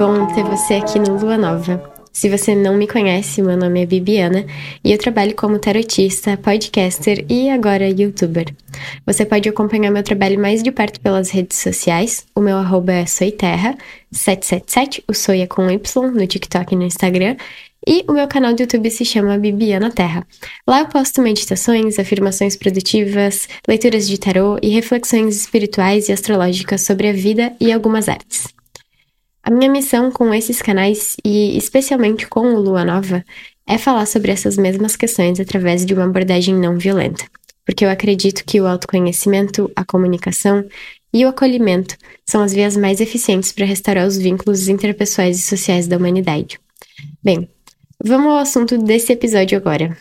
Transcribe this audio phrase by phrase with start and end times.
[0.00, 1.92] bom ter você aqui no Lua Nova.
[2.10, 4.46] Se você não me conhece, meu nome é Bibiana
[4.82, 8.46] e eu trabalho como tarotista, podcaster e agora youtuber.
[9.04, 12.24] Você pode acompanhar meu trabalho mais de perto pelas redes sociais.
[12.34, 17.36] O meu arroba é soiterra777, o Soia é com Y no TikTok e no Instagram.
[17.86, 20.26] E o meu canal do YouTube se chama Bibiana Terra.
[20.66, 27.06] Lá eu posto meditações, afirmações produtivas, leituras de tarô e reflexões espirituais e astrológicas sobre
[27.06, 28.58] a vida e algumas artes.
[29.42, 33.24] A minha missão com esses canais, e especialmente com o Lua Nova,
[33.66, 37.24] é falar sobre essas mesmas questões através de uma abordagem não violenta,
[37.64, 40.64] porque eu acredito que o autoconhecimento, a comunicação
[41.12, 45.86] e o acolhimento são as vias mais eficientes para restaurar os vínculos interpessoais e sociais
[45.86, 46.60] da humanidade.
[47.22, 47.48] Bem,
[48.04, 49.96] vamos ao assunto desse episódio agora.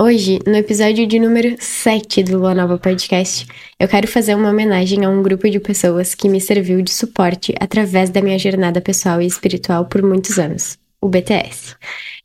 [0.00, 3.46] Hoje, no episódio de número 7 do Lua Nova Podcast,
[3.78, 7.54] eu quero fazer uma homenagem a um grupo de pessoas que me serviu de suporte
[7.60, 11.76] através da minha jornada pessoal e espiritual por muitos anos, o BTS.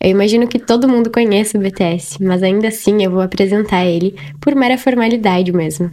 [0.01, 4.15] Eu imagino que todo mundo conheça o BTS, mas ainda assim eu vou apresentar ele
[4.39, 5.91] por mera formalidade mesmo.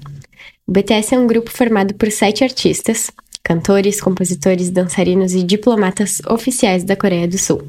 [0.66, 3.10] O BTS é um grupo formado por sete artistas,
[3.42, 7.62] cantores, compositores, dançarinos e diplomatas oficiais da Coreia do Sul.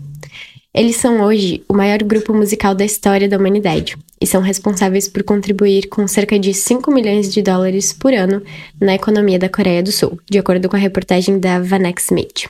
[0.76, 5.24] Eles são hoje o maior grupo musical da história da humanidade e são responsáveis por
[5.24, 8.44] contribuir com cerca de 5 milhões de dólares por ano
[8.78, 12.50] na economia da Coreia do Sul, de acordo com a reportagem da Vanex Smith.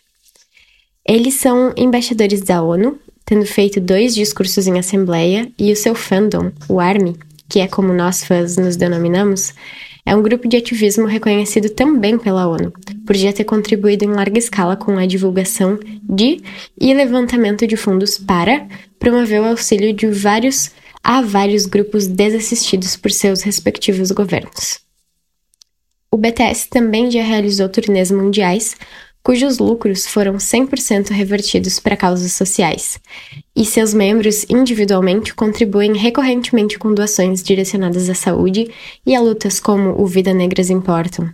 [1.08, 6.52] Eles são embaixadores da ONU, tendo feito dois discursos em assembleia, e o seu fandom,
[6.68, 7.16] o ARMY,
[7.48, 9.54] que é como nós fãs nos denominamos,
[10.06, 12.72] é um grupo de ativismo reconhecido também pela ONU,
[13.06, 16.42] por já ter contribuído em larga escala com a divulgação de
[16.80, 18.68] e levantamento de fundos para
[19.00, 20.72] promover o auxílio de vários
[21.04, 24.80] a vários grupos desassistidos por seus respectivos governos.
[26.12, 28.76] O BTS também já realizou turnês mundiais
[29.26, 33.00] cujos lucros foram 100% revertidos para causas sociais,
[33.56, 38.70] e seus membros individualmente contribuem recorrentemente com doações direcionadas à saúde
[39.04, 41.32] e a lutas como o Vida Negras Importam.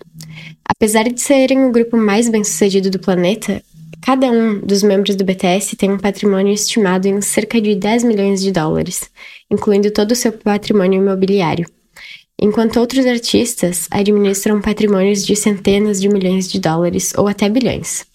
[0.64, 3.62] Apesar de serem o grupo mais bem-sucedido do planeta,
[4.02, 8.42] cada um dos membros do BTS tem um patrimônio estimado em cerca de 10 milhões
[8.42, 9.10] de dólares,
[9.52, 11.68] incluindo todo o seu patrimônio imobiliário
[12.42, 18.06] enquanto outros artistas administram patrimônios de centenas de milhões de dólares ou até bilhões.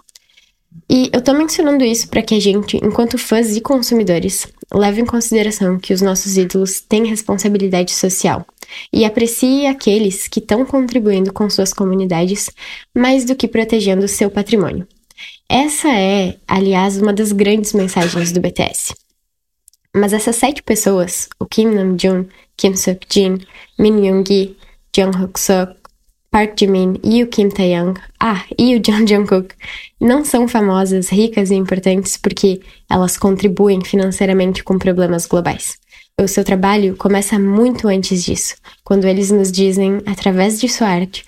[0.91, 5.07] E eu tô mencionando isso para que a gente, enquanto fãs e consumidores, leve em
[5.07, 8.45] consideração que os nossos ídolos têm responsabilidade social
[8.93, 12.51] e aprecie aqueles que estão contribuindo com suas comunidades
[12.95, 14.87] mais do que protegendo seu patrimônio.
[15.49, 18.95] Essa é, aliás, uma das grandes mensagens do BTS.
[19.97, 23.39] Mas essas sete pessoas, o Kim Namjoon, Kim Seok-jin,
[23.79, 24.55] Min Yoon-gi,
[24.95, 25.75] Jung Hook-suk,
[26.31, 29.55] Park Jimin e o Kim Tae-young, ah, e o Jung Jungkook,
[29.99, 35.79] não são famosas, ricas e importantes porque elas contribuem financeiramente com problemas globais.
[36.21, 38.55] O seu trabalho começa muito antes disso,
[38.85, 41.25] quando eles nos dizem, através de sua arte,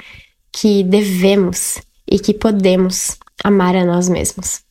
[0.53, 4.68] que devemos e que podemos amar a nós mesmos.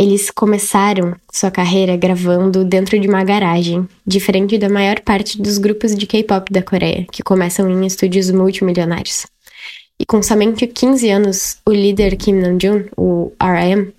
[0.00, 5.92] Eles começaram sua carreira gravando dentro de uma garagem, diferente da maior parte dos grupos
[5.92, 9.26] de K-pop da Coreia, que começam em estúdios multimilionários.
[9.98, 13.90] E com somente 15 anos, o líder Kim Namjoon, o RM,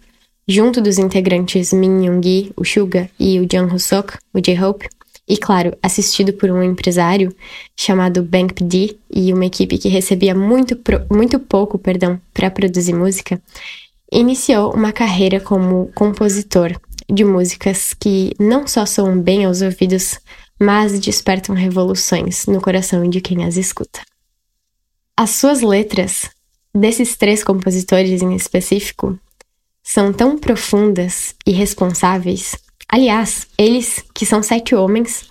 [0.47, 4.87] junto dos integrantes Min Young-gi, o Suga, e o Jung Hook, o J-Hope,
[5.27, 7.35] e claro, assistido por um empresário
[7.75, 8.95] chamado Bang P.D.
[9.13, 10.79] e uma equipe que recebia muito,
[11.11, 13.39] muito pouco perdão para produzir música,
[14.11, 16.75] Iniciou uma carreira como compositor
[17.07, 20.19] de músicas que não só soam bem aos ouvidos,
[20.59, 24.01] mas despertam revoluções no coração de quem as escuta.
[25.15, 26.29] As suas letras,
[26.73, 29.19] desses três compositores em específico,
[29.83, 32.55] são tão profundas e responsáveis.
[32.87, 35.28] Aliás, eles, que são sete homens,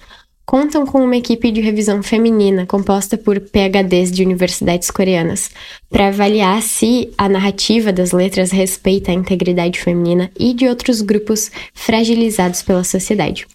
[0.49, 5.51] contam com uma equipe de revisão feminina composta por PhDs de universidades coreanas
[5.91, 11.51] para avaliar se a narrativa das letras respeita a integridade feminina e de outros grupos
[11.75, 13.47] fragilizados pela sociedade.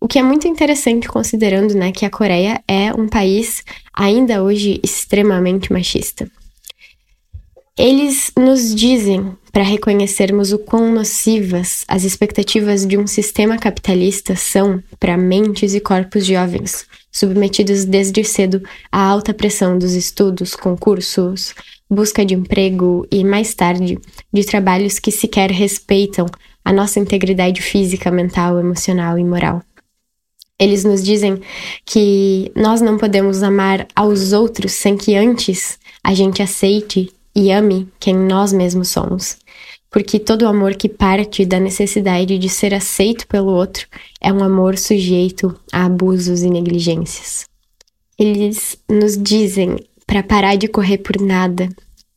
[0.00, 3.62] O que é muito interessante considerando né, que a Coreia é um país
[3.92, 6.30] ainda hoje extremamente machista.
[7.78, 14.82] Eles nos dizem para reconhecermos o quão nocivas as expectativas de um sistema capitalista são
[14.98, 18.60] para mentes e corpos jovens, submetidos desde cedo
[18.90, 21.54] à alta pressão dos estudos, concursos,
[21.88, 23.96] busca de emprego e, mais tarde,
[24.32, 26.26] de trabalhos que sequer respeitam
[26.64, 29.62] a nossa integridade física, mental, emocional e moral.
[30.58, 31.40] Eles nos dizem
[31.86, 37.88] que nós não podemos amar aos outros sem que antes a gente aceite e ame
[38.00, 39.38] quem nós mesmos somos.
[39.90, 43.86] porque todo amor que parte da necessidade de ser aceito pelo outro
[44.20, 47.46] é um amor sujeito a abusos e negligências.
[48.18, 49.76] Eles nos dizem
[50.06, 51.70] para parar de correr por nada,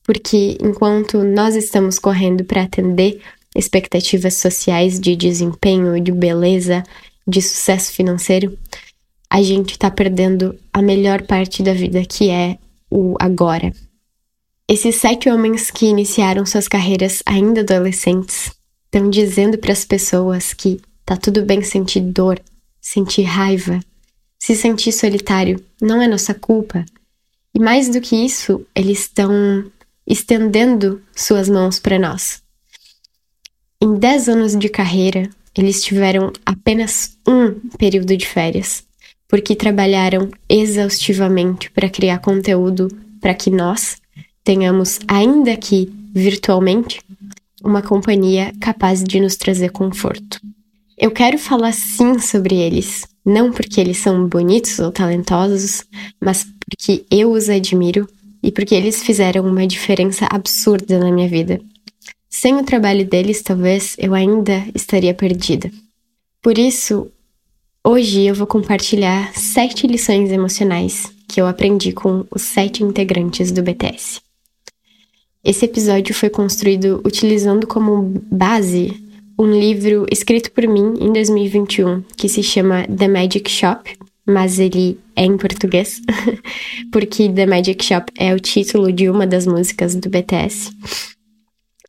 [0.04, 3.22] porque enquanto nós estamos correndo para atender
[3.56, 6.84] expectativas sociais de desempenho, de beleza,
[7.26, 8.58] de sucesso financeiro,
[9.30, 12.58] a gente está perdendo a melhor parte da vida, que é
[12.90, 13.72] o agora.
[14.68, 18.52] Esses sete homens que iniciaram suas carreiras ainda adolescentes
[18.86, 22.40] estão dizendo para as pessoas que tá tudo bem sentir dor,
[22.80, 23.80] sentir raiva,
[24.40, 26.86] se sentir solitário, não é nossa culpa.
[27.54, 29.70] E mais do que isso, eles estão
[30.08, 32.42] estendendo suas mãos para nós.
[33.82, 38.84] Em dez anos de carreira, eles tiveram apenas um período de férias,
[39.28, 42.88] porque trabalharam exaustivamente para criar conteúdo
[43.20, 43.98] para que nós,
[44.44, 47.02] tenhamos, ainda que virtualmente,
[47.64, 50.40] uma companhia capaz de nos trazer conforto.
[50.98, 55.84] Eu quero falar sim sobre eles, não porque eles são bonitos ou talentosos,
[56.20, 58.08] mas porque eu os admiro
[58.44, 61.62] e porque eles fizeram uma diferença absurda na minha vida.
[62.30, 65.72] Sem o trabalho deles, talvez eu ainda estaria perdida.
[66.42, 67.12] Por isso,
[67.84, 73.62] hoje eu vou compartilhar sete lições emocionais que eu aprendi com os sete integrantes do
[73.62, 74.22] BTS.
[75.44, 78.94] Esse episódio foi construído utilizando como base
[79.40, 83.90] um livro escrito por mim em 2021 que se chama The Magic Shop,
[84.24, 86.00] mas ele é em português,
[86.92, 90.72] porque The Magic Shop é o título de uma das músicas do BTS.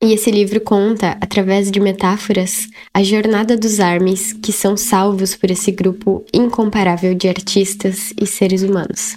[0.03, 5.51] E esse livro conta, através de metáforas, a jornada dos ARMYs que são salvos por
[5.51, 9.17] esse grupo incomparável de artistas e seres humanos.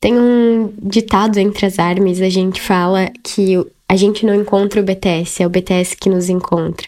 [0.00, 3.56] Tem um ditado entre as ARMYs, a gente fala que
[3.88, 6.86] a gente não encontra o BTS, é o BTS que nos encontra.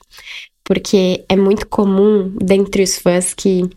[0.64, 3.68] Porque é muito comum, dentre os fãs, que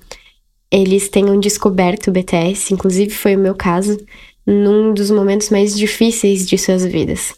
[0.72, 3.98] eles tenham descoberto o BTS, inclusive foi o meu caso,
[4.46, 7.34] num dos momentos mais difíceis de suas vidas.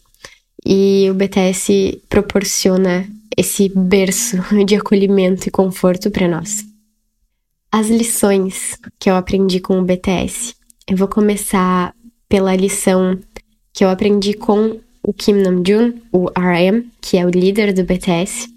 [0.66, 6.64] E o BTS proporciona esse berço de acolhimento e conforto para nós.
[7.72, 10.56] As lições que eu aprendi com o BTS.
[10.88, 11.94] Eu vou começar
[12.28, 13.20] pela lição
[13.74, 18.48] que eu aprendi com o Kim Namjoon, o RM, que é o líder do BTS.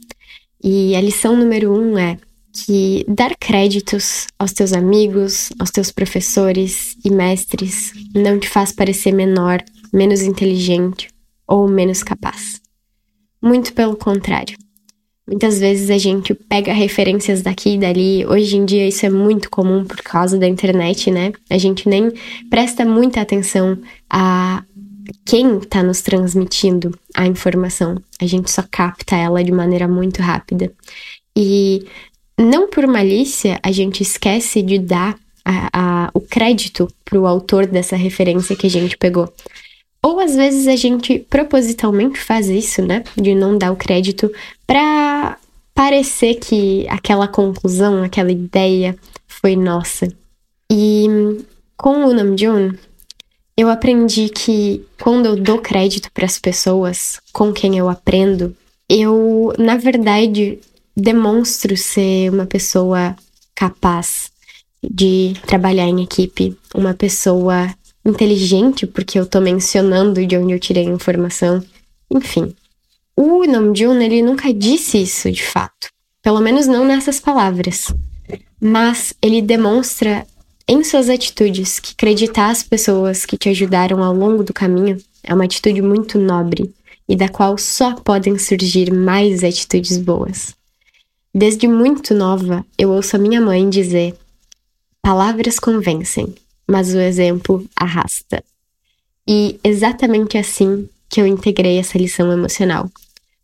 [0.63, 2.19] E a lição número um é
[2.53, 9.13] que dar créditos aos teus amigos, aos teus professores e mestres não te faz parecer
[9.13, 9.63] menor,
[9.93, 11.09] menos inteligente
[11.47, 12.61] ou menos capaz.
[13.43, 14.57] Muito pelo contrário.
[15.27, 18.27] Muitas vezes a gente pega referências daqui e dali.
[18.27, 21.33] Hoje em dia isso é muito comum por causa da internet, né?
[21.49, 22.13] A gente nem
[22.51, 23.79] presta muita atenção
[24.11, 24.63] a
[25.25, 27.97] quem está nos transmitindo a informação.
[28.21, 30.71] A gente só capta ela de maneira muito rápida.
[31.35, 31.87] E
[32.39, 37.67] não por malícia, a gente esquece de dar a, a, o crédito para o autor
[37.67, 39.33] dessa referência que a gente pegou.
[40.05, 43.03] Ou às vezes a gente propositalmente faz isso, né?
[43.17, 44.31] De não dar o crédito
[44.67, 45.39] para
[45.75, 48.95] parecer que aquela conclusão, aquela ideia
[49.27, 50.07] foi nossa.
[50.71, 51.07] E
[51.75, 52.75] com o Namjoon,
[53.57, 58.55] eu aprendi que quando eu dou crédito para as pessoas com quem eu aprendo,
[58.87, 60.59] eu, na verdade,
[60.95, 63.17] demonstro ser uma pessoa
[63.55, 64.31] capaz
[64.83, 70.87] de trabalhar em equipe, uma pessoa inteligente, porque eu tô mencionando de onde eu tirei
[70.87, 71.63] a informação.
[72.11, 72.55] Enfim.
[73.17, 75.89] O Namjoon, ele nunca disse isso de fato.
[76.23, 77.95] Pelo menos não nessas palavras.
[78.61, 80.27] Mas ele demonstra
[80.67, 85.35] em suas atitudes que acreditar as pessoas que te ajudaram ao longo do caminho é
[85.35, 86.73] uma atitude muito nobre
[87.09, 90.55] e da qual só podem surgir mais atitudes boas.
[91.35, 94.15] Desde muito nova, eu ouço a minha mãe dizer:
[95.03, 96.35] palavras convencem,
[96.67, 98.43] mas o exemplo arrasta.
[99.27, 102.91] E exatamente assim que eu integrei essa lição emocional.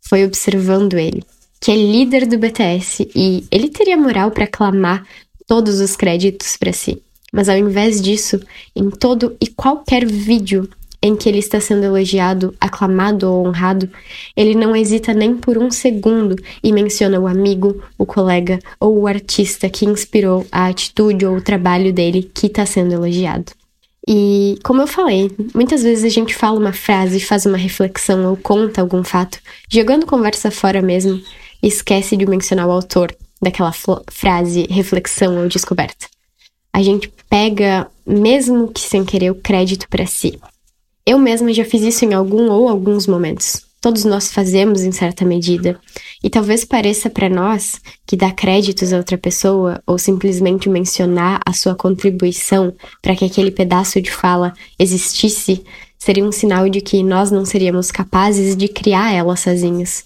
[0.01, 1.23] Foi observando ele,
[1.61, 5.07] que é líder do BTS e ele teria moral para clamar
[5.47, 7.01] todos os créditos para si.
[7.33, 8.41] Mas ao invés disso,
[8.75, 10.69] em todo e qualquer vídeo
[11.03, 13.89] em que ele está sendo elogiado, aclamado ou honrado,
[14.37, 19.07] ele não hesita nem por um segundo e menciona o amigo, o colega ou o
[19.07, 23.53] artista que inspirou a atitude ou o trabalho dele que está sendo elogiado.
[24.07, 28.37] E, como eu falei, muitas vezes a gente fala uma frase, faz uma reflexão ou
[28.37, 29.39] conta algum fato,
[29.71, 31.23] jogando conversa fora mesmo,
[31.63, 33.73] e esquece de mencionar o autor daquela
[34.11, 36.07] frase, reflexão ou descoberta.
[36.73, 40.39] A gente pega, mesmo que sem querer, o crédito para si.
[41.07, 43.63] Eu mesma já fiz isso em algum ou alguns momentos.
[43.81, 45.81] todos nós fazemos em certa medida.
[46.23, 51.53] E talvez pareça para nós que dar créditos a outra pessoa ou simplesmente mencionar a
[51.55, 55.65] sua contribuição para que aquele pedaço de fala existisse
[55.99, 60.05] seria um sinal de que nós não seríamos capazes de criar ela sozinhos.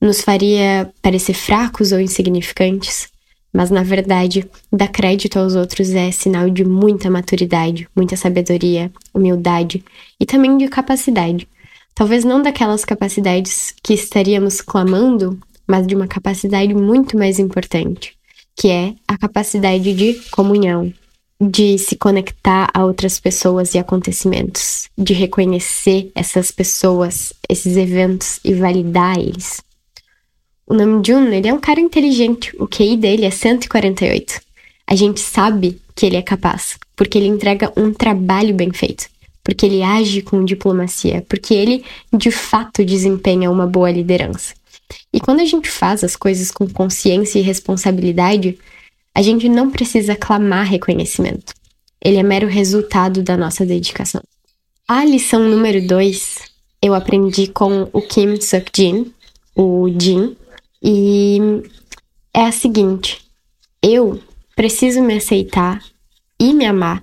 [0.00, 3.08] Nos faria parecer fracos ou insignificantes,
[3.52, 9.84] mas na verdade, dar crédito aos outros é sinal de muita maturidade, muita sabedoria, humildade
[10.18, 11.46] e também de capacidade.
[11.94, 18.16] Talvez não daquelas capacidades que estaríamos clamando, mas de uma capacidade muito mais importante,
[18.56, 20.92] que é a capacidade de comunhão,
[21.40, 28.54] de se conectar a outras pessoas e acontecimentos, de reconhecer essas pessoas, esses eventos e
[28.54, 29.60] validar eles.
[30.66, 34.40] O Namjoon, ele é um cara inteligente, o QI dele é 148.
[34.86, 39.06] A gente sabe que ele é capaz, porque ele entrega um trabalho bem feito,
[39.42, 44.54] porque ele age com diplomacia, porque ele de fato desempenha uma boa liderança.
[45.12, 48.58] E quando a gente faz as coisas com consciência e responsabilidade,
[49.14, 51.54] a gente não precisa clamar reconhecimento.
[52.00, 54.22] Ele é mero resultado da nossa dedicação.
[54.88, 56.52] A lição número 2
[56.82, 59.12] eu aprendi com o Kim Suk-jin,
[59.54, 60.36] o Jin,
[60.82, 61.38] e
[62.34, 63.24] é a seguinte:
[63.82, 64.20] eu
[64.56, 65.82] preciso me aceitar
[66.38, 67.02] e me amar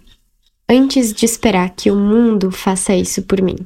[0.68, 3.58] antes de esperar que o mundo faça isso por mim.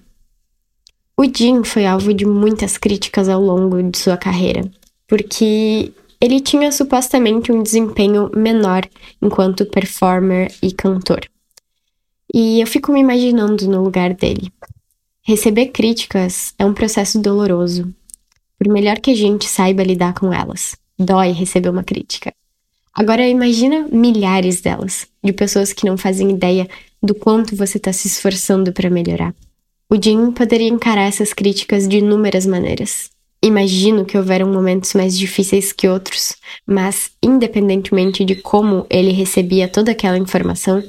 [1.18, 4.70] O Jin foi alvo de muitas críticas ao longo de sua carreira,
[5.08, 8.88] porque ele tinha supostamente um desempenho menor
[9.22, 11.22] enquanto performer e cantor.
[12.34, 14.52] E eu fico me imaginando no lugar dele.
[15.22, 17.94] Receber críticas é um processo doloroso,
[18.64, 20.78] por melhor que a gente saiba lidar com elas.
[20.98, 22.34] Dói receber uma crítica.
[22.94, 26.70] Agora imagina milhares delas, de pessoas que não fazem ideia
[27.02, 29.36] do quanto você está se esforçando para melhorar.
[29.90, 33.10] O Jim poderia encarar essas críticas de inúmeras maneiras.
[33.44, 39.92] Imagino que houveram momentos mais difíceis que outros, mas, independentemente de como ele recebia toda
[39.92, 40.82] aquela informação,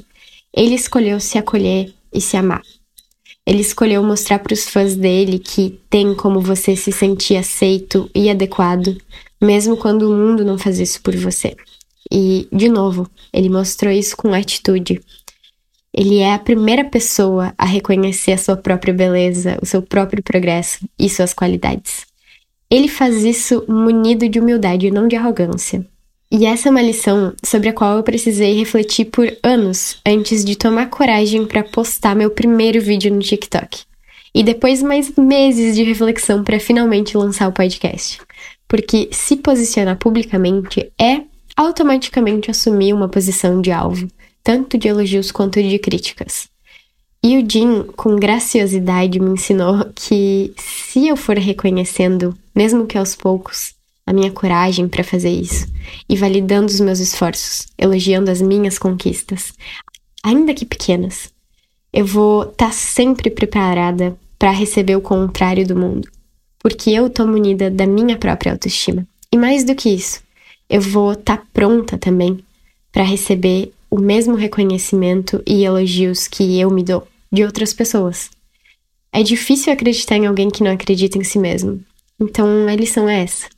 [0.55, 2.61] ele escolheu se acolher e se amar.
[3.45, 8.29] Ele escolheu mostrar para os fãs dele que tem como você se sentir aceito e
[8.29, 8.97] adequado,
[9.41, 11.55] mesmo quando o mundo não faz isso por você.
[12.11, 14.99] E, de novo, ele mostrou isso com atitude.
[15.93, 20.79] Ele é a primeira pessoa a reconhecer a sua própria beleza, o seu próprio progresso
[20.99, 22.05] e suas qualidades.
[22.69, 25.85] Ele faz isso munido de humildade e não de arrogância.
[26.31, 30.55] E essa é uma lição sobre a qual eu precisei refletir por anos antes de
[30.55, 33.83] tomar coragem para postar meu primeiro vídeo no TikTok.
[34.33, 38.19] E depois mais meses de reflexão para finalmente lançar o podcast.
[38.67, 41.21] Porque se posicionar publicamente é
[41.55, 44.07] automaticamente assumir uma posição de alvo,
[44.43, 46.49] tanto de elogios quanto de críticas.
[47.23, 53.15] E o Jim, com graciosidade, me ensinou que se eu for reconhecendo mesmo que aos
[53.15, 53.74] poucos,
[54.05, 55.65] a minha coragem para fazer isso
[56.07, 59.53] e validando os meus esforços, elogiando as minhas conquistas,
[60.23, 61.33] ainda que pequenas.
[61.91, 66.07] Eu vou estar tá sempre preparada para receber o contrário do mundo,
[66.59, 69.07] porque eu tô munida da minha própria autoestima.
[69.31, 70.21] E mais do que isso,
[70.69, 72.43] eu vou estar tá pronta também
[72.91, 78.29] para receber o mesmo reconhecimento e elogios que eu me dou de outras pessoas.
[79.11, 81.81] É difícil acreditar em alguém que não acredita em si mesmo,
[82.19, 83.54] então a lição é essa.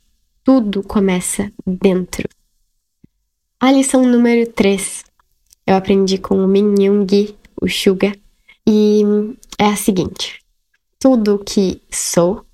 [0.47, 2.25] Tudo começa dentro.
[3.59, 5.03] A lição número 3
[5.67, 8.13] eu aprendi com o Min Young, o Suga,
[8.65, 9.01] e
[9.59, 10.39] é a seguinte:
[10.97, 12.45] tudo que sou,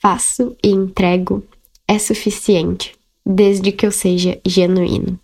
[0.00, 1.42] faço e entrego
[1.88, 2.94] é suficiente,
[3.26, 5.18] desde que eu seja genuíno.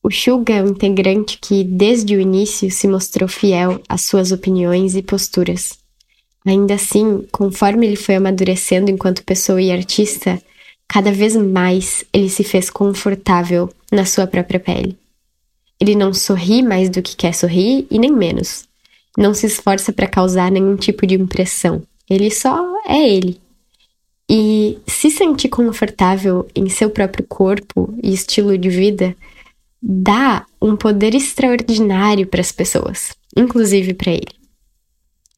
[0.00, 4.94] O Suga é um integrante que, desde o início, se mostrou fiel às suas opiniões
[4.94, 5.80] e posturas.
[6.46, 10.40] Ainda assim, conforme ele foi amadurecendo enquanto pessoa e artista,
[10.88, 14.96] cada vez mais ele se fez confortável na sua própria pele.
[15.78, 18.64] Ele não sorri mais do que quer sorrir e nem menos.
[19.16, 21.82] Não se esforça para causar nenhum tipo de impressão.
[22.08, 23.38] Ele só é ele.
[24.30, 29.16] E se sentir confortável em seu próprio corpo e estilo de vida
[29.80, 34.38] dá um poder extraordinário para as pessoas, inclusive para ele.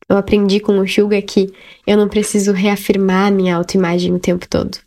[0.08, 1.52] Eu aprendi com o Suga que
[1.86, 4.78] eu não preciso reafirmar minha autoimagem o tempo todo.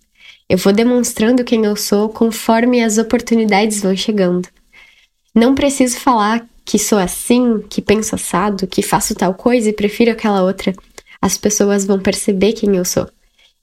[0.54, 4.48] Eu vou demonstrando quem eu sou conforme as oportunidades vão chegando.
[5.34, 10.12] Não preciso falar que sou assim, que penso assado, que faço tal coisa e prefiro
[10.12, 10.72] aquela outra.
[11.20, 13.10] As pessoas vão perceber quem eu sou.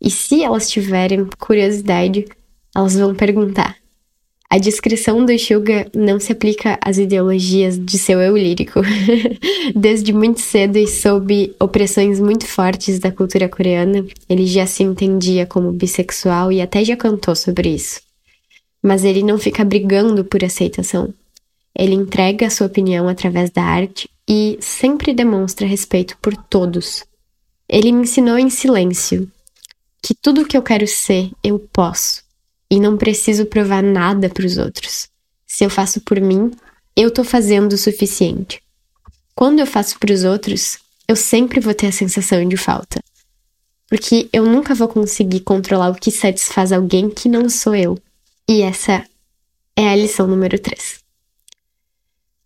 [0.02, 2.24] E se elas tiverem curiosidade,
[2.74, 3.76] elas vão perguntar.
[4.52, 8.80] A descrição do Suga não se aplica às ideologias de seu eu lírico.
[9.76, 15.46] Desde muito cedo e sob opressões muito fortes da cultura coreana, ele já se entendia
[15.46, 18.00] como bissexual e até já cantou sobre isso.
[18.82, 21.14] Mas ele não fica brigando por aceitação.
[21.72, 27.04] Ele entrega a sua opinião através da arte e sempre demonstra respeito por todos.
[27.68, 29.30] Ele me ensinou em silêncio
[30.02, 32.28] que tudo o que eu quero ser, eu posso
[32.70, 35.08] e não preciso provar nada para os outros.
[35.46, 36.52] Se eu faço por mim,
[36.96, 38.62] eu tô fazendo o suficiente.
[39.34, 43.00] Quando eu faço para os outros, eu sempre vou ter a sensação de falta.
[43.88, 47.98] Porque eu nunca vou conseguir controlar o que satisfaz alguém que não sou eu.
[48.48, 49.04] E essa
[49.74, 51.00] é a lição número 3.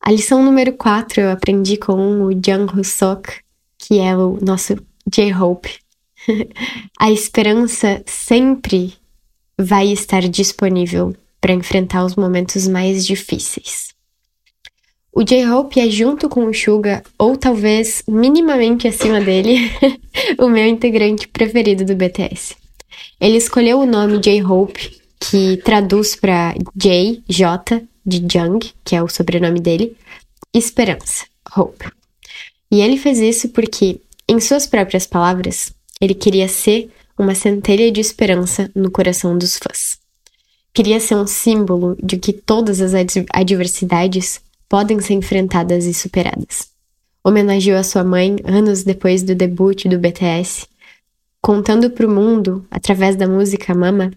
[0.00, 3.40] A lição número 4 eu aprendi com o Jung Hoo Sok,
[3.78, 4.76] que é o nosso
[5.11, 5.78] J-Hope.
[6.99, 8.95] a esperança sempre
[9.59, 13.95] vai estar disponível para enfrentar os momentos mais difíceis.
[15.13, 19.71] O J-Hope é junto com o Suga, ou talvez minimamente acima dele,
[20.39, 22.57] o meu integrante preferido do BTS.
[23.21, 29.09] Ele escolheu o nome J-Hope, que traduz para J, J, de Jung, que é o
[29.09, 29.97] sobrenome dele,
[30.53, 31.25] esperança,
[31.57, 31.87] hope.
[32.71, 38.00] E ele fez isso porque, em suas próprias palavras, ele queria ser uma centelha de
[38.00, 39.99] esperança no coração dos fãs.
[40.73, 42.92] Queria ser um símbolo de que todas as
[43.33, 46.68] adversidades podem ser enfrentadas e superadas.
[47.23, 50.66] Homenageou a sua mãe anos depois do debut do BTS,
[51.40, 54.11] contando para o mundo, através da música Mama,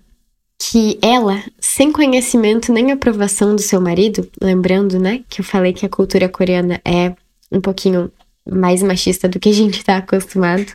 [0.57, 5.85] que ela, sem conhecimento nem aprovação do seu marido, lembrando, né, que eu falei que
[5.85, 7.13] a cultura coreana é
[7.51, 8.11] um pouquinho
[8.49, 10.65] mais machista do que a gente está acostumado,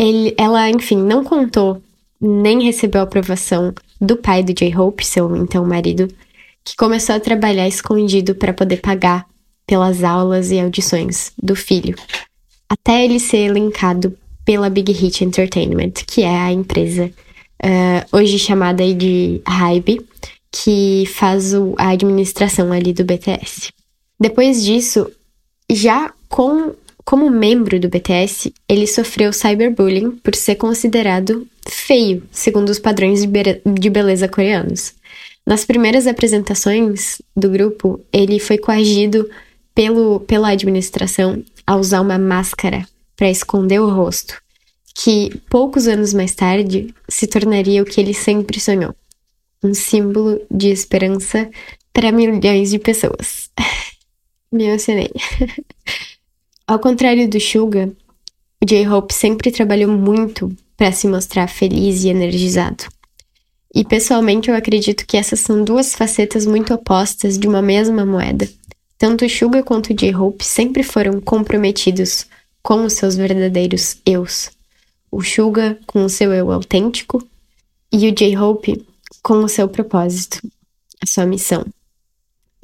[0.00, 1.82] ele, ela, enfim, não contou
[2.20, 6.08] nem recebeu a aprovação do pai do J-Hope, seu então marido,
[6.64, 9.26] que começou a trabalhar escondido para poder pagar
[9.66, 11.94] pelas aulas e audições do filho,
[12.68, 17.10] até ele ser linkado pela Big Hit Entertainment, que é a empresa
[17.62, 20.06] uh, hoje chamada de Hybe,
[20.50, 23.70] que faz o, a administração ali do BTS.
[24.18, 25.10] Depois disso,
[25.70, 26.74] já com
[27.10, 33.26] como membro do BTS, ele sofreu cyberbullying por ser considerado feio, segundo os padrões de,
[33.26, 34.94] be de beleza coreanos.
[35.44, 39.28] Nas primeiras apresentações do grupo, ele foi coagido
[39.74, 44.40] pelo, pela administração a usar uma máscara para esconder o rosto,
[44.94, 48.94] que poucos anos mais tarde se tornaria o que ele sempre sonhou:
[49.64, 51.50] um símbolo de esperança
[51.92, 53.50] para milhões de pessoas.
[54.52, 55.10] Me emocionei.
[56.70, 57.92] Ao contrário do Suga,
[58.62, 62.84] o J-Hope sempre trabalhou muito para se mostrar feliz e energizado.
[63.74, 68.48] E pessoalmente eu acredito que essas são duas facetas muito opostas de uma mesma moeda.
[68.96, 72.26] Tanto o Suga quanto o J-Hope sempre foram comprometidos
[72.62, 74.52] com os seus verdadeiros eus.
[75.10, 77.20] O Suga com o seu eu autêntico
[77.92, 78.86] e o J-Hope
[79.24, 80.38] com o seu propósito,
[81.02, 81.66] a sua missão.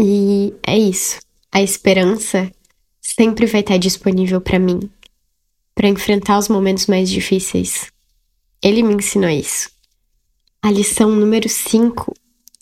[0.00, 1.18] E é isso.
[1.50, 2.52] A esperança
[3.06, 4.90] sempre vai estar disponível para mim,
[5.74, 7.86] para enfrentar os momentos mais difíceis.
[8.62, 9.70] Ele me ensinou isso.
[10.62, 12.12] A lição número 5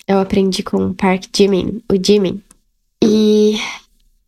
[0.07, 2.43] eu aprendi com o Park Jimin, o Jimin.
[3.03, 3.55] E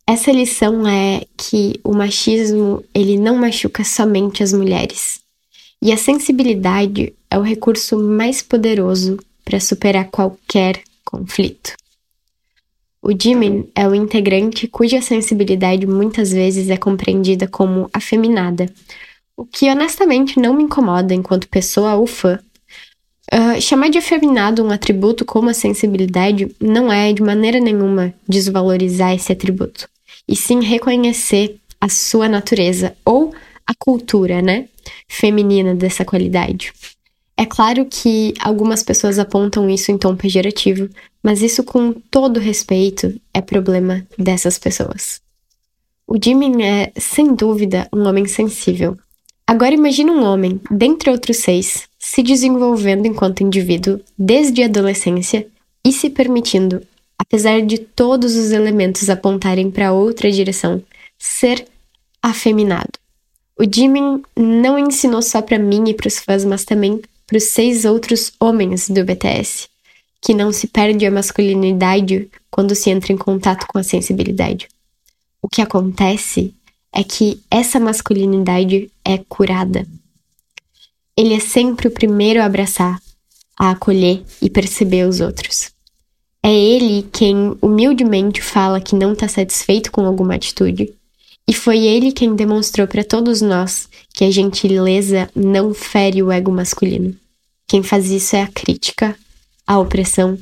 [0.07, 5.19] essa lição é que o machismo, ele não machuca somente as mulheres.
[5.79, 11.75] E a sensibilidade é o recurso mais poderoso para superar qualquer conflito.
[13.07, 18.65] O Jimin é o integrante cuja sensibilidade muitas vezes é compreendida como afeminada,
[19.37, 22.37] o que honestamente não me incomoda enquanto pessoa ou fã.
[23.33, 29.15] Uh, chamar de afeminado um atributo como a sensibilidade não é de maneira nenhuma desvalorizar
[29.15, 29.87] esse atributo,
[30.27, 33.33] e sim reconhecer a sua natureza ou
[33.65, 34.67] a cultura, né,
[35.07, 36.73] feminina dessa qualidade.
[37.39, 40.89] É claro que algumas pessoas apontam isso em tom pejorativo,
[41.21, 45.21] mas isso, com todo respeito, é problema dessas pessoas.
[46.07, 48.97] O Jimin é, sem dúvida, um homem sensível.
[49.45, 55.47] Agora imagine um homem, dentre outros seis, se desenvolvendo enquanto indivíduo desde a adolescência
[55.85, 56.81] e se permitindo,
[57.19, 60.81] apesar de todos os elementos apontarem para outra direção,
[61.19, 61.67] ser
[62.21, 62.93] afeminado.
[63.59, 67.43] O Jimin não ensinou só para mim e para os fãs, mas também para os
[67.43, 69.67] seis outros homens do BTS,
[70.21, 74.69] que não se perde a masculinidade quando se entra em contato com a sensibilidade.
[75.41, 76.53] O que acontece
[76.93, 79.85] é que essa masculinidade é curada.
[81.15, 82.99] Ele é sempre o primeiro a abraçar,
[83.59, 85.71] a acolher e perceber os outros.
[86.41, 90.93] É ele quem humildemente fala que não está satisfeito com alguma atitude.
[91.47, 96.51] E foi ele quem demonstrou para todos nós que a gentileza não fere o ego
[96.51, 97.15] masculino.
[97.67, 99.15] Quem faz isso é a crítica,
[99.67, 100.39] a opressão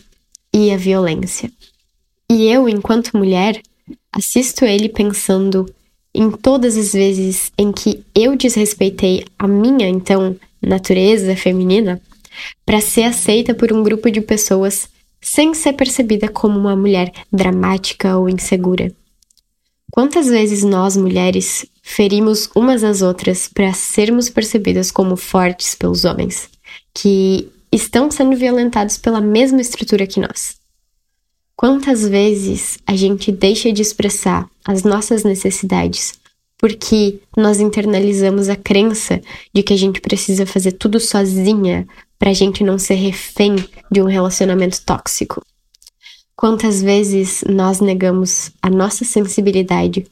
[0.54, 1.52] e a violência.
[2.32, 3.62] E eu, enquanto mulher,
[4.14, 5.66] assisto ele pensando
[6.14, 12.02] em todas as vezes em que eu desrespeitei a minha, então, natureza feminina
[12.66, 14.88] para ser aceita por um grupo de pessoas
[15.20, 18.90] sem ser percebida como uma mulher dramática ou insegura.
[19.92, 26.50] Quantas vezes nós, mulheres, ferimos umas às outras para sermos percebidas como fortes pelos homens,
[26.92, 30.56] que estão sendo violentados pela mesma estrutura que nós?
[31.56, 36.14] Quantas vezes a gente deixa de expressar as nossas necessidades
[36.58, 39.22] porque nós internalizamos a crença
[39.54, 43.56] de que a gente precisa fazer tudo sozinha para a gente não ser refém
[43.92, 45.46] de um relacionamento tóxico?
[46.36, 50.06] Quantas vezes nós negamos a nossa sensibilidade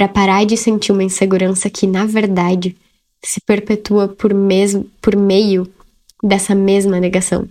[0.00, 2.74] para parar de sentir uma insegurança que, na verdade,
[3.22, 5.70] se perpetua por, mesmo, por meio
[6.24, 7.46] dessa mesma negação?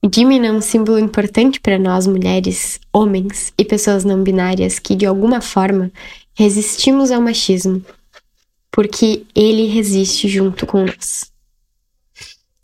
[0.00, 4.94] O Jimmy é um símbolo importante para nós mulheres, homens e pessoas não binárias que,
[4.94, 5.90] de alguma forma,
[6.32, 7.84] resistimos ao machismo,
[8.70, 11.32] porque ele resiste junto com nós.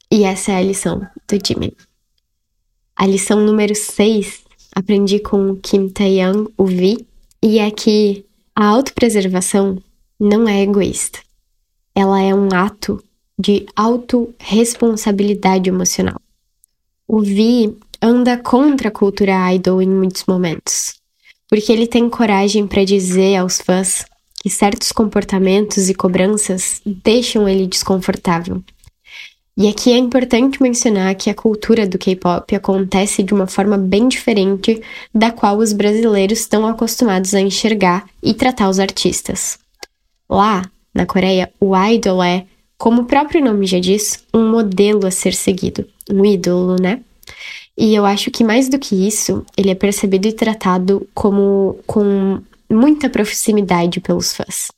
[0.09, 1.77] E essa é a lição do Jimmy.
[2.95, 7.05] A lição número 6 aprendi com Kim Tae-young, o Vi,
[7.43, 8.25] e é que
[8.57, 9.83] a autopreservação
[10.19, 11.19] não é egoísta.
[11.95, 13.03] Ela é um ato
[13.39, 16.21] de autorresponsabilidade emocional.
[17.07, 20.95] O Vi anda contra a cultura idol em muitos momentos,
[21.49, 24.05] porque ele tem coragem para dizer aos fãs
[24.41, 28.63] que certos comportamentos e cobranças deixam ele desconfortável.
[29.57, 34.09] E aqui é importante mencionar que a cultura do K-pop acontece de uma forma bem
[34.09, 34.83] diferente
[35.15, 39.59] da qual os brasileiros estão acostumados a enxergar e tratar os artistas.
[40.29, 45.11] Lá, na Coreia, o idol é como o próprio nome já diz, um modelo a
[45.11, 47.01] ser seguido, um ídolo, né?
[47.79, 52.41] E eu acho que mais do que isso, ele é percebido e tratado como com
[52.69, 54.69] muita proximidade pelos fãs.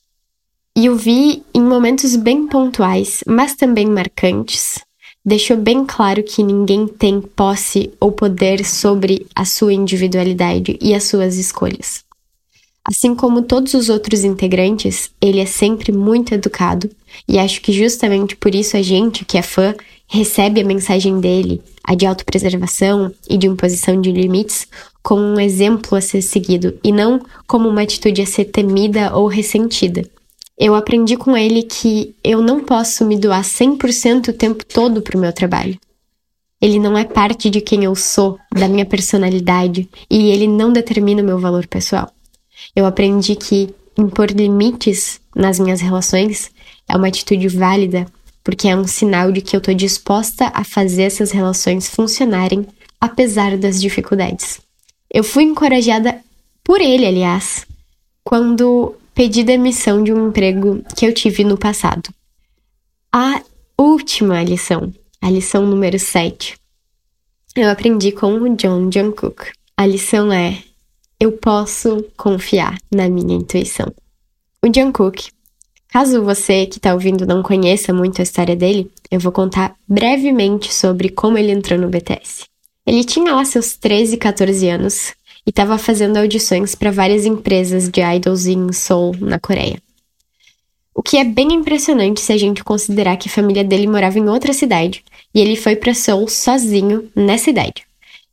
[0.78, 4.78] E o Vi, em momentos bem pontuais, mas também marcantes,
[5.24, 11.04] deixou bem claro que ninguém tem posse ou poder sobre a sua individualidade e as
[11.04, 12.04] suas escolhas.
[12.84, 16.90] Assim como todos os outros integrantes, ele é sempre muito educado,
[17.26, 19.74] e acho que justamente por isso a gente, que é fã,
[20.06, 24.68] recebe a mensagem dele, a de autopreservação e de imposição de limites,
[25.02, 29.26] como um exemplo a ser seguido e não como uma atitude a ser temida ou
[29.26, 30.06] ressentida.
[30.58, 35.16] Eu aprendi com ele que eu não posso me doar 100% o tempo todo para
[35.16, 35.78] o meu trabalho.
[36.60, 41.22] Ele não é parte de quem eu sou, da minha personalidade, e ele não determina
[41.22, 42.10] o meu valor pessoal.
[42.74, 46.50] Eu aprendi que impor limites nas minhas relações
[46.88, 48.06] é uma atitude válida,
[48.42, 52.66] porque é um sinal de que eu estou disposta a fazer essas relações funcionarem
[53.00, 54.60] apesar das dificuldades.
[55.12, 56.18] Eu fui encorajada
[56.64, 57.66] por ele, aliás,
[58.24, 62.10] quando pedi demissão de um emprego que eu tive no passado.
[63.10, 63.42] A
[63.78, 66.54] última lição, a lição número 7,
[67.56, 69.50] eu aprendi com o John Jungkook.
[69.74, 70.62] A lição é
[71.18, 73.90] eu posso confiar na minha intuição.
[74.62, 75.30] O Jungkook,
[75.88, 80.74] caso você que está ouvindo não conheça muito a história dele, eu vou contar brevemente
[80.74, 82.44] sobre como ele entrou no BTS.
[82.86, 85.14] Ele tinha lá seus 13, 14 anos
[85.46, 89.80] e estava fazendo audições para várias empresas de idols em Seoul, na Coreia.
[90.92, 94.28] O que é bem impressionante se a gente considerar que a família dele morava em
[94.28, 95.04] outra cidade
[95.34, 97.84] e ele foi para Seoul sozinho nessa idade.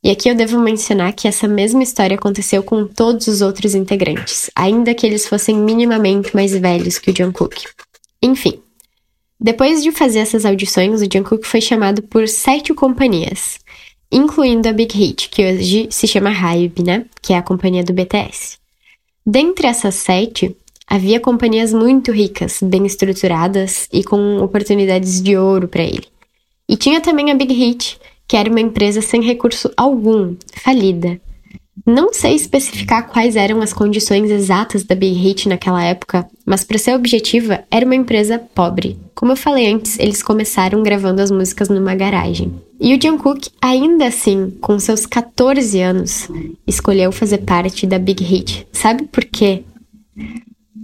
[0.02, 4.50] E aqui eu devo mencionar que essa mesma história aconteceu com todos os outros integrantes,
[4.54, 7.64] ainda que eles fossem minimamente mais velhos que o Jungkook.
[8.22, 8.60] Enfim,
[9.40, 13.58] depois de fazer essas audições, o Jungkook foi chamado por sete companhias,
[14.10, 17.06] incluindo a Big Hit, que hoje se chama Hybe, né?
[17.20, 18.58] Que é a companhia do BTS.
[19.26, 25.82] Dentre essas sete, havia companhias muito ricas, bem estruturadas e com oportunidades de ouro para
[25.82, 26.06] ele.
[26.68, 31.20] E tinha também a Big Hit, que era uma empresa sem recurso algum, falida.
[31.86, 36.78] Não sei especificar quais eram as condições exatas da Big Hit naquela época, mas para
[36.78, 38.96] ser objetiva, era uma empresa pobre.
[39.14, 42.54] Como eu falei antes, eles começaram gravando as músicas numa garagem.
[42.80, 46.28] E o Jungkook, ainda assim, com seus 14 anos,
[46.66, 48.66] escolheu fazer parte da Big Hit.
[48.72, 49.64] Sabe por quê?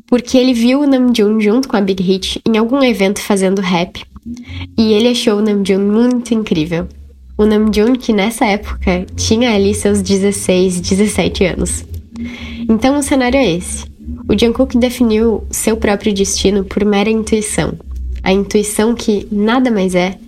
[0.06, 4.04] Porque ele viu o Namjoon junto com a Big Hit em algum evento fazendo rap,
[4.76, 6.88] e ele achou o Namjoon muito incrível.
[7.40, 11.86] O Namjoon, que nessa época tinha ali seus 16, 17 anos.
[12.68, 13.86] Então o cenário é esse.
[14.28, 17.72] O Jungkook definiu seu próprio destino por mera intuição.
[18.22, 20.18] A intuição que nada mais é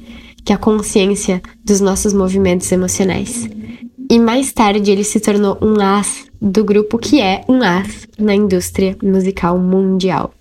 [0.42, 3.46] que a consciência dos nossos movimentos emocionais.
[4.10, 8.34] E mais tarde ele se tornou um as do grupo que é um as na
[8.34, 10.32] indústria musical mundial.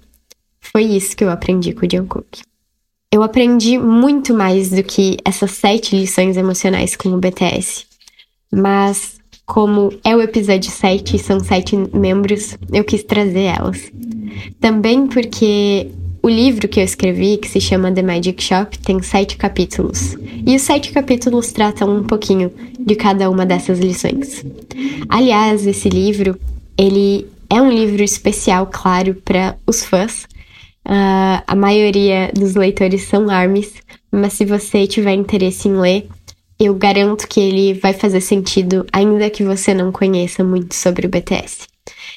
[0.62, 2.44] Foi isso que eu aprendi com o Jungkook.
[3.14, 7.86] Eu aprendi muito mais do que essas sete lições emocionais com o BTS.
[8.50, 13.92] Mas, como é o episódio 7 e são sete membros, eu quis trazer elas.
[14.62, 15.92] Também porque
[16.24, 20.16] o livro que eu escrevi, que se chama The Magic Shop, tem sete capítulos.
[20.46, 24.46] E os sete capítulos tratam um pouquinho de cada uma dessas lições.
[25.10, 26.40] Aliás, esse livro,
[26.78, 30.26] ele é um livro especial, claro, para os fãs.
[30.86, 33.74] Uh, a maioria dos leitores são ARMYs,
[34.12, 36.08] mas se você tiver interesse em ler,
[36.60, 41.10] eu garanto que ele vai fazer sentido, ainda que você não conheça muito sobre o
[41.10, 41.68] BTS.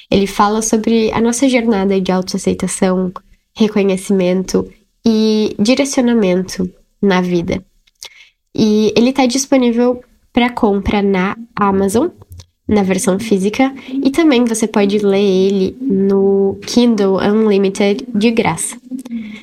[0.09, 3.11] Ele fala sobre a nossa jornada de autoaceitação,
[3.55, 4.71] reconhecimento
[5.05, 6.69] e direcionamento
[7.01, 7.63] na vida.
[8.53, 12.09] E ele está disponível para compra na Amazon,
[12.67, 13.73] na versão física,
[14.03, 18.75] e também você pode ler ele no Kindle Unlimited de graça.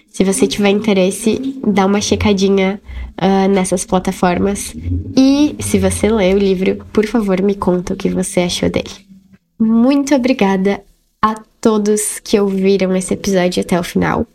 [0.08, 2.80] Se você tiver interesse, dá uma checadinha
[3.20, 4.74] uh, nessas plataformas.
[5.16, 8.90] E se você lê o livro, por favor, me conta o que você achou dele.
[9.58, 10.82] Muito obrigada
[11.20, 14.26] a todos que ouviram esse episódio até o final.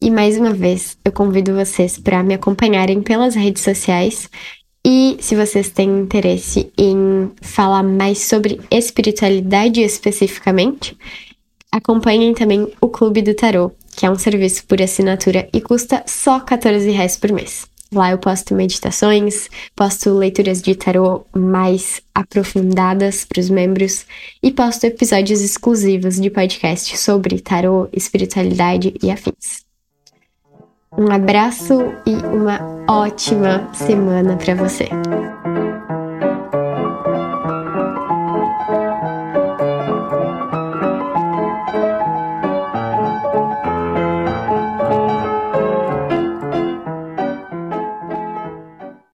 [0.00, 4.28] E mais uma vez, eu convido vocês para me acompanharem pelas redes sociais.
[4.88, 10.96] E se vocês têm interesse em falar mais sobre espiritualidade especificamente,
[11.72, 16.38] acompanhem também o Clube do Tarot, que é um serviço por assinatura e custa só
[16.38, 17.66] 14 reais por mês.
[17.92, 24.06] Lá eu posto meditações, posto leituras de tarô mais aprofundadas para os membros
[24.40, 29.65] e posto episódios exclusivos de podcast sobre tarô, espiritualidade e afins.
[30.98, 34.88] Um abraço e uma ótima semana para você.